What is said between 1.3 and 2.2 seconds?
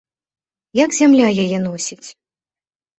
яе носіць?